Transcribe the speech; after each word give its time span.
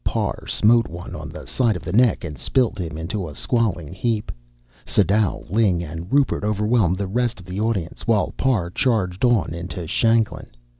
Parr 0.03 0.47
smote 0.47 0.87
one 0.87 1.15
on 1.15 1.29
the 1.29 1.45
side 1.45 1.75
of 1.75 1.83
the 1.83 1.93
neck 1.93 2.23
and 2.23 2.35
spilled 2.35 2.79
him 2.79 2.97
in 2.97 3.07
a 3.15 3.35
squalling 3.35 3.93
heap. 3.93 4.31
Sadau, 4.83 5.43
Ling 5.47 5.83
and 5.83 6.11
Rupert 6.11 6.43
overwhelmed 6.43 6.97
the 6.97 7.05
rest 7.05 7.39
of 7.39 7.45
the 7.45 7.59
audience, 7.59 8.07
while 8.07 8.31
Parr 8.35 8.71
charged 8.71 9.23
on 9.23 9.53
into 9.53 9.85
Shanklin. 9.85 10.49